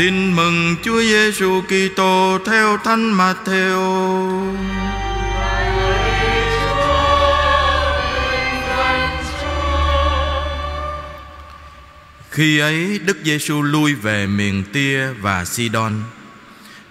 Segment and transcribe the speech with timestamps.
[0.00, 4.56] Tin mừng Chúa Giêsu Kitô theo Thánh Matthew.
[12.30, 15.92] Khi ấy, Đức Giêsu lui về miền Tia và Sidon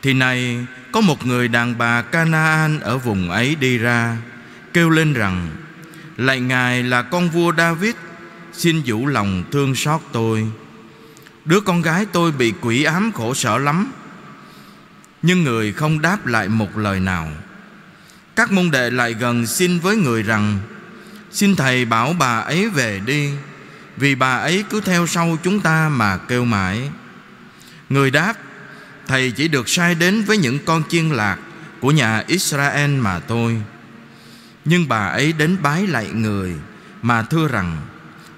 [0.02, 4.18] Thì này, có một người đàn bà Canaan ở vùng ấy đi ra,
[4.74, 5.50] Kêu lên rằng,
[6.18, 7.96] Lạy Ngài là con vua David,
[8.54, 10.48] Xin vũ lòng thương xót tôi
[11.50, 13.92] Đứa con gái tôi bị quỷ ám khổ sở lắm.
[15.22, 17.32] Nhưng người không đáp lại một lời nào.
[18.36, 20.60] Các môn đệ lại gần xin với người rằng,
[21.32, 23.30] Xin Thầy bảo bà ấy về đi,
[23.98, 26.90] Vì bà ấy cứ theo sau chúng ta mà kêu mãi.
[27.90, 28.34] Người đáp,
[29.08, 31.38] Thầy chỉ được sai đến với những con chiên lạc
[31.80, 33.62] Của nhà Israel mà thôi
[34.66, 36.56] Nhưng bà ấy đến bái lại người
[37.02, 37.78] Mà thưa rằng,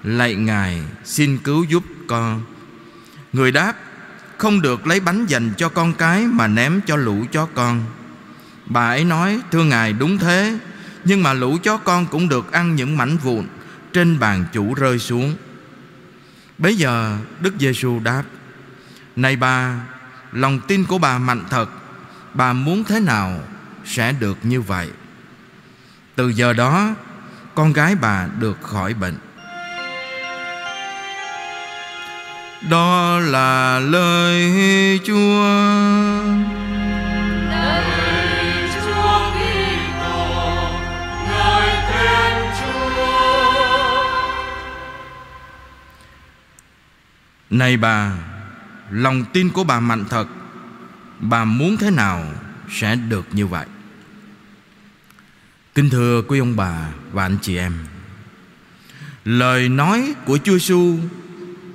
[0.04, 2.51] Lạy Ngài, xin cứu giúp con.
[3.32, 3.74] Người đáp,
[4.38, 7.84] Không được lấy bánh dành cho con cái Mà ném cho lũ chó con.
[8.66, 10.58] Bà ấy nói, Thưa Ngài, đúng thế.
[11.04, 13.46] Nhưng mà lũ chó con cũng được ăn những mảnh vụn
[13.92, 15.36] Trên bàn chủ rơi xuống.
[16.58, 18.22] Bấy giờ, Đức Giêsu đáp,
[19.16, 19.80] Này bà,
[20.32, 21.70] Lòng tin của bà mạnh thật.
[22.34, 23.40] Bà muốn thế nào
[23.84, 24.90] Sẽ được như vậy.
[26.16, 26.94] Từ giờ đó,
[27.54, 29.16] Con gái bà được khỏi bệnh.
[32.70, 34.50] Đó là lời
[35.04, 35.44] Chúa
[38.74, 40.16] Chúa Kitô,
[42.58, 43.04] Chúa.
[47.50, 48.12] Này bà
[48.90, 50.26] Lòng tin của bà mạnh thật
[51.20, 52.24] Bà muốn thế nào
[52.70, 53.66] Sẽ được như vậy
[55.74, 57.72] Kính thưa quý ông bà và anh chị em
[59.24, 60.98] Lời nói của Chúa Giêsu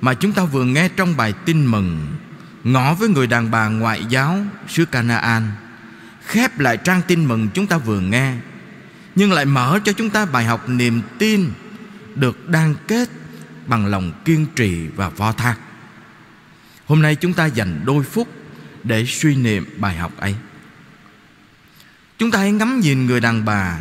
[0.00, 2.06] mà chúng ta vừa nghe trong bài tin mừng
[2.64, 4.38] Ngỏ với người đàn bà ngoại giáo
[4.68, 5.50] xứ Canaan
[6.26, 8.34] Khép lại trang tin mừng chúng ta vừa nghe,
[9.14, 11.50] Nhưng lại mở cho chúng ta bài học niềm tin
[12.14, 13.08] Được đan kết
[13.66, 15.56] bằng lòng kiên trì và vo thác
[16.88, 18.28] Hôm nay chúng ta dành đôi phút
[18.84, 20.34] để suy niệm bài học ấy.
[22.18, 23.78] Chúng ta hãy ngắm nhìn người đàn bà.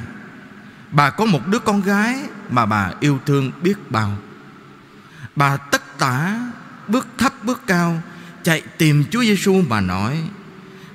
[0.91, 4.17] Bà có một đứa con gái mà bà yêu thương biết bao.
[5.35, 6.39] Bà tất tả
[6.87, 8.01] bước thấp bước cao
[8.43, 10.23] chạy tìm Chúa Giêsu mà nói: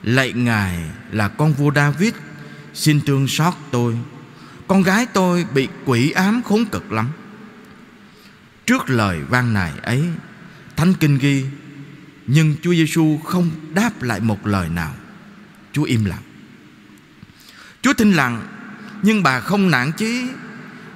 [0.02, 0.78] Lạy Ngài
[1.10, 2.12] là con vua David,
[2.74, 3.98] xin thương xót tôi.
[4.68, 7.08] Con gái tôi bị quỷ ám khốn cực lắm.
[8.66, 10.04] Trước lời van nài ấy,
[10.76, 11.44] Thánh Kinh ghi
[12.26, 14.94] nhưng Chúa Giêsu không đáp lại một lời nào
[15.72, 16.22] Chúa im lặng
[17.82, 18.42] Chúa thinh lặng
[19.02, 20.26] Nhưng bà không nản chí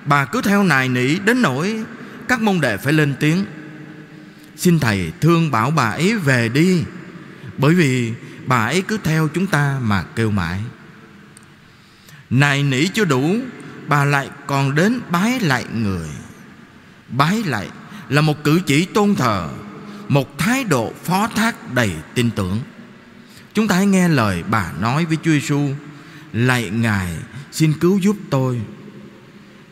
[0.04, 1.84] Bà cứ theo nài nỉ đến nỗi
[2.28, 3.44] Các môn đệ phải lên tiếng
[4.56, 6.84] Xin Thầy thương bảo bà ấy về đi.
[7.58, 8.12] Bởi vì
[8.46, 10.60] bà ấy cứ theo chúng ta mà kêu mãi.
[12.30, 13.36] Này nỉ chưa đủ,
[13.88, 16.08] Bà lại còn đến bái lại người.
[17.08, 17.68] Bái lại
[18.08, 19.48] là một cử chỉ tôn thờ,
[20.08, 22.60] một thái độ phó thác đầy tin tưởng.
[23.54, 25.68] Chúng ta hãy nghe lời bà nói với Chúa Giêsu
[26.32, 27.16] Lạy Ngài,
[27.52, 28.60] xin cứu giúp tôi.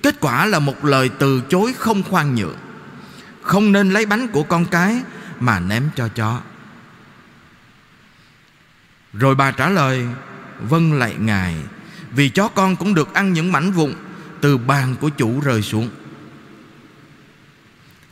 [0.02, 2.56] Kết quả là một lời từ chối không khoan nhượng.
[3.44, 5.02] Không nên lấy bánh của con cái
[5.40, 6.40] Mà ném cho chó.
[9.12, 10.06] Rồi bà trả lời
[10.60, 11.56] Vâng lạy Ngài
[12.10, 13.94] Vì chó con cũng được ăn những mảnh vụn
[14.40, 15.90] Từ bàn của chủ rơi xuống.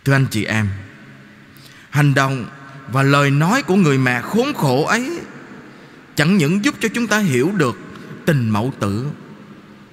[0.05, 0.69] Thưa anh chị em
[1.91, 2.47] Hành động
[2.89, 5.21] và lời nói của người mẹ khốn khổ ấy
[6.15, 7.79] Chẳng những giúp cho chúng ta hiểu được
[8.27, 9.07] tình mẫu tử.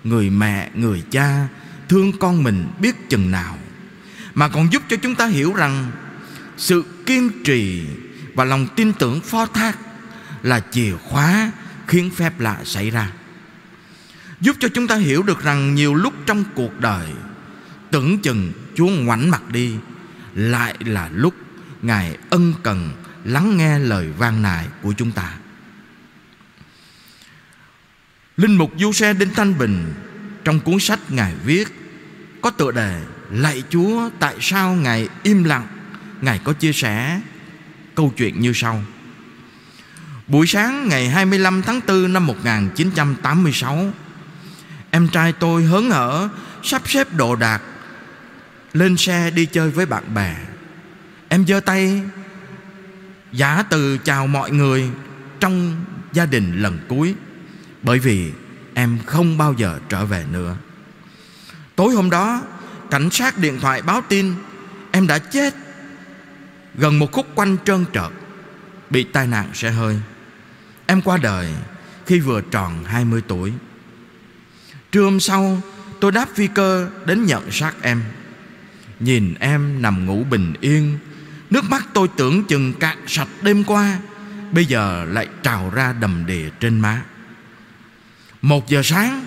[0.03, 1.47] Người mẹ, người cha
[1.89, 3.57] thương con mình biết chừng nào.
[4.39, 5.91] Mà còn giúp cho chúng ta hiểu rằng
[6.57, 7.85] Sự kiên trì
[8.33, 9.77] và lòng tin tưởng phó thác
[10.44, 11.51] Là chìa khóa
[11.88, 13.11] khiến phép lạ xảy ra.
[14.41, 17.08] Giúp cho chúng ta hiểu được rằng nhiều lúc trong cuộc đời,
[17.91, 19.75] Tưởng chừng Chúa ngoảnh mặt đi,
[20.35, 21.34] Lại là lúc
[21.81, 22.91] Ngài ân cần
[23.23, 25.37] lắng nghe lời van nài của chúng ta.
[28.37, 29.93] Linh mục Du Xe Đinh Thanh Bình,
[30.43, 31.67] Trong cuốn sách Ngài viết,
[32.41, 35.67] Có tựa đề Lạy Chúa, tại sao Ngài im lặng?
[36.22, 37.22] Ngài có chia sẻ
[37.96, 38.84] câu chuyện như sau.
[40.28, 43.93] Buổi sáng ngày 25 tháng 4 năm 1986
[44.91, 46.29] Em trai tôi hớn hở
[46.64, 47.61] Sắp xếp đồ đạc,
[48.73, 50.35] Lên xe đi chơi với bạn bè.
[51.29, 52.02] Em giơ tay,
[53.31, 54.90] Giả từ chào mọi người
[55.40, 57.16] Trong gia đình lần cuối,
[57.84, 58.31] Bởi vì
[58.73, 60.55] em không bao giờ trở về nữa.
[61.76, 62.41] Tối hôm đó
[62.91, 64.34] Cảnh sát điện thoại báo tin,
[64.91, 65.56] Em đã chết.
[66.76, 68.12] Gần một khúc quanh trơn trợt,
[68.90, 70.00] Bị tai nạn xe hơi.
[70.86, 71.53] Em qua đời
[72.06, 73.53] khi vừa tròn 20 tuổi.
[74.91, 75.62] Trưa hôm sau,
[76.00, 78.03] tôi đáp phi cơ đến nhận xác em.
[79.00, 81.00] Nhìn em nằm ngủ bình yên,
[81.50, 84.00] Nước mắt tôi tưởng chừng cạn sạch đêm qua,
[84.52, 87.02] Bây giờ lại trào ra đầm đìa trên má.
[88.41, 89.26] Một giờ sáng,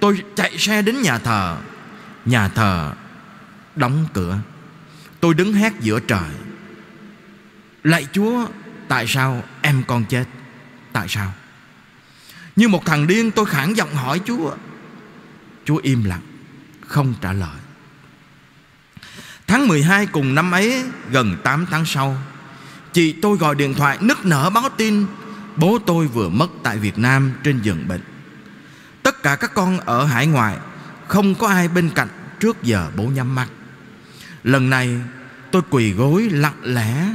[0.00, 1.56] Tôi chạy xe đến nhà thờ.
[2.28, 2.92] Nhà thờ.
[3.76, 4.38] Đóng cửa.
[5.20, 6.30] Tôi đứng hét giữa trời.
[7.82, 8.46] Lạy Chúa,
[8.88, 10.24] Tại sao em con chết?
[10.92, 11.32] Tại sao?
[12.56, 14.54] Như một thằng điên, tôi khản giọng hỏi Chúa.
[15.64, 16.20] Chúa im lặng,
[16.86, 17.58] Không trả lời.
[19.46, 22.16] Tháng 12 cùng năm ấy, Gần 8 tháng sau,
[22.92, 25.06] Chị tôi gọi điện thoại nức nở báo tin
[25.56, 28.02] Bố tôi vừa mất tại Việt Nam Trên giường bệnh.
[29.02, 30.56] Tất cả các con ở hải ngoại,
[31.08, 32.08] Không có ai bên cạnh
[32.40, 33.48] trước giờ bố nhắm mắt.
[34.44, 35.00] Lần này,
[35.50, 37.12] tôi quỳ gối lặng lẽ,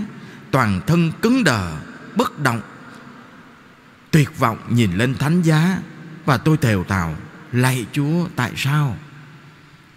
[0.51, 1.77] Toàn thân cứng đờ,
[2.15, 2.61] Bất động.
[4.11, 5.77] Tuyệt vọng nhìn lên thánh giá
[6.25, 7.15] Và tôi thều thào,
[7.51, 8.97] Lạy Chúa, tại sao?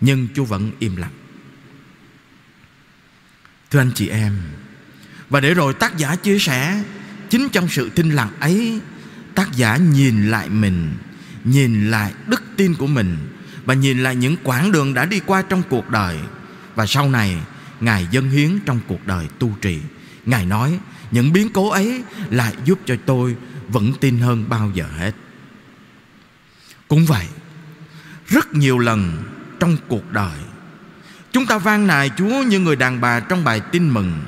[0.01, 1.13] Nhưng Chúa vẫn im lặng.
[3.71, 4.39] Thưa anh chị em,
[5.31, 6.83] Và để rồi tác giả chia sẻ,
[7.31, 8.81] Chính trong sự thinh lặng ấy,
[9.35, 10.95] Tác giả nhìn lại mình,
[11.45, 13.17] Nhìn lại đức tin của mình
[13.67, 16.19] và nhìn lại những quãng đường đã đi qua trong cuộc đời.
[16.75, 17.37] Và sau này,
[17.81, 19.79] Ngài dâng hiến trong cuộc đời tu trì.
[20.27, 20.79] Ngài nói,
[21.11, 23.37] Những biến cố ấy lại giúp cho tôi
[23.69, 25.13] vững tin hơn bao giờ hết.
[26.89, 27.27] Cũng vậy,
[28.27, 29.25] Rất nhiều lần
[29.61, 30.39] trong cuộc đời,
[31.33, 34.21] Chúng ta van nài Chúa như người đàn bà trong bài tin mừng,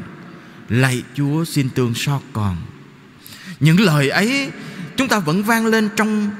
[0.68, 2.56] Lạy Chúa, xin tương xót con.
[3.60, 4.50] Những lời ấy,
[4.96, 6.30] Chúng ta vẫn vang lên trong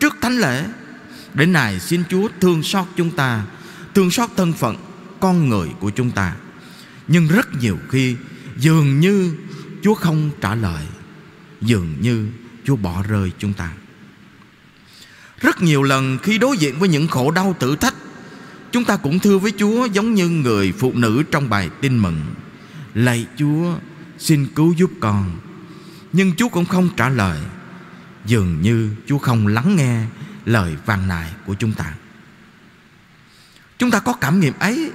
[0.00, 0.64] Trước thánh lễ.
[1.36, 3.44] Đến nay xin Chúa thương xót chúng ta,
[3.94, 4.76] Thương xót thân phận,
[5.20, 6.36] Con người của chúng ta.
[7.08, 8.16] Nhưng rất nhiều khi,
[8.56, 9.36] Dường như
[9.82, 10.86] Chúa không trả lời,
[11.60, 12.28] Dường như
[12.64, 13.72] Chúa bỏ rơi chúng ta.
[15.40, 17.94] Rất nhiều lần khi đối diện với những khổ đau thử thách,
[18.72, 22.20] Chúng ta cũng thưa với Chúa giống như người phụ nữ trong bài tin mừng.
[22.94, 23.74] Lạy Chúa,
[24.18, 25.30] xin cứu giúp con.
[26.12, 27.40] Nhưng Chúa cũng không trả lời.
[28.26, 30.04] Dường như Chúa không lắng nghe
[30.46, 31.94] lời vàng nài của chúng ta.
[33.78, 34.90] Chúng ta có cảm nghiệm ấy.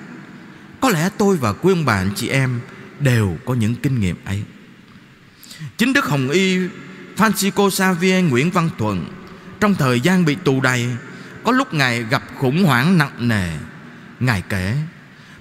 [0.81, 2.59] Có lẽ tôi và quý ông bà anh chị em
[2.99, 4.43] Đều có những kinh nghiệm ấy.
[5.77, 6.57] Chính Đức Hồng Y
[7.17, 9.05] Francisco Xavier Nguyễn Văn Thuận
[9.59, 10.85] Trong thời gian bị tù đầy,
[11.43, 13.49] Có lúc Ngài gặp khủng hoảng nặng nề.
[14.19, 14.77] Ngài kể,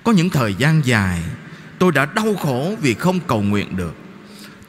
[0.04, 1.22] Có những thời gian dài,
[1.78, 3.94] Tôi đã đau khổ vì không cầu nguyện được.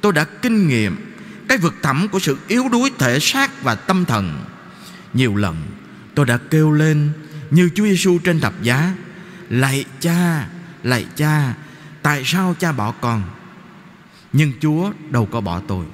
[0.01, 1.15] Tôi đã kinh nghiệm
[1.47, 4.50] Cái vực thẳm của sự yếu đuối thể xác và tâm thần.
[5.13, 5.55] Nhiều lần
[6.15, 7.09] tôi đã kêu lên
[7.51, 8.93] Như Chúa Giêsu trên thập giá,
[9.49, 10.47] Lạy cha
[10.83, 11.53] Lạy cha,
[12.01, 13.23] Tại sao cha bỏ con?
[14.33, 15.85] Nhưng Chúa đâu có bỏ tôi.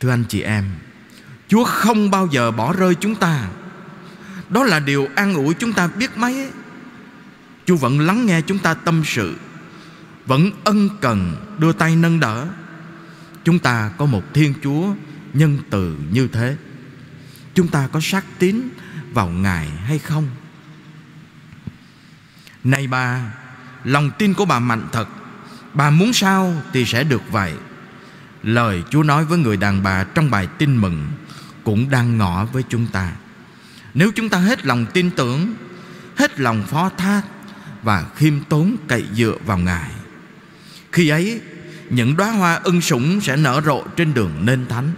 [0.00, 0.70] Thưa anh chị em,
[1.48, 3.48] Chúa không bao giờ bỏ rơi chúng ta.
[4.48, 6.50] Đó là điều an ủi chúng ta biết mấy.
[7.64, 9.36] Chúa vẫn lắng nghe chúng ta tâm sự,
[10.26, 12.46] Vẫn ân cần đưa tay nâng đỡ.
[13.44, 14.94] Chúng ta có một Thiên Chúa
[15.34, 16.56] nhân từ như thế.
[17.54, 18.68] Chúng ta có xác tín
[19.12, 20.28] vào Ngài hay không?
[22.64, 23.32] Này bà,
[23.84, 25.08] Lòng tin của bà mạnh thật.
[25.74, 27.52] Bà muốn sao thì sẽ được vậy.
[28.42, 31.08] Lời Chúa nói với người đàn bà trong bài tin mừng
[31.64, 33.12] Cũng đang ngỏ với chúng ta.
[33.94, 35.54] Nếu chúng ta hết lòng tin tưởng,
[36.16, 37.22] Hết lòng phó thác
[37.82, 39.90] Và khiêm tốn cậy dựa vào Ngài,
[40.92, 41.40] Khi ấy,
[41.90, 44.92] Những đóa hoa ưng sủng sẽ nở rộ trên đường nên thánh.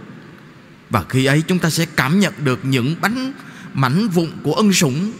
[0.93, 3.33] Và khi ấy chúng ta sẽ cảm nhận được những bánh,
[3.73, 5.11] mảnh vụn của ân sủng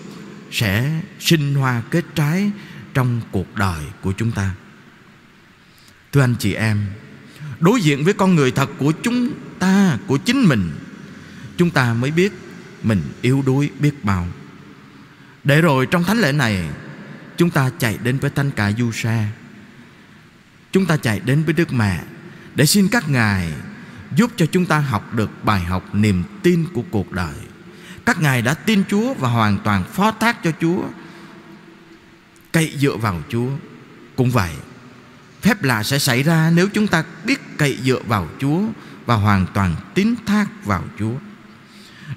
[0.51, 2.51] Sẽ sinh hoa kết trái
[2.93, 4.55] trong cuộc đời của chúng ta.
[6.11, 6.85] Thưa anh chị em,
[7.59, 10.71] Đối diện với con người thật của chúng ta, Của chính mình,
[11.57, 12.33] Chúng ta mới biết
[12.83, 14.27] Mình yếu đuối biết bao.
[15.43, 16.69] Để rồi trong thánh lễ này,
[17.37, 19.27] Chúng ta chạy đến với thanh cả du sa.
[20.71, 22.03] Chúng ta chạy đến với Đức Mẹ
[22.55, 23.51] Để xin các Ngài
[24.15, 27.34] Giúp cho chúng ta học được bài học niềm tin của cuộc đời.
[28.05, 30.84] Các Ngài đã tin Chúa Và hoàn toàn phó thác cho Chúa.
[32.51, 33.50] Cậy dựa vào Chúa.
[34.15, 34.51] Cũng vậy,
[35.41, 38.62] Phép lạ sẽ xảy ra nếu chúng ta biết cậy dựa vào Chúa
[39.05, 41.13] Và hoàn toàn tín thác vào Chúa.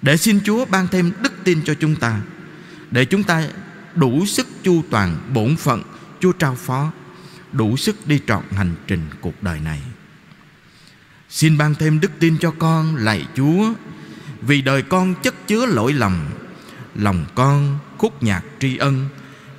[0.03, 2.21] Để xin Chúa ban thêm đức tin cho chúng ta,
[2.91, 3.49] Để chúng ta
[3.95, 5.83] đủ sức chu toàn bổn phận,
[6.21, 6.93] Chúa trao phó,
[7.53, 9.81] Đủ sức đi trọn hành trình cuộc đời này.
[11.29, 13.73] Xin ban thêm đức tin cho con, lạy Chúa.
[14.41, 16.27] Vì đời con chất chứa lỗi lầm,
[16.95, 19.09] Lòng con khúc nhạc tri ân,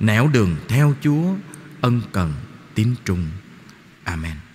[0.00, 1.34] Nẻo đường theo Chúa,
[1.80, 2.34] Ân cần,
[2.74, 3.26] tín trung.
[4.04, 4.47] Amen.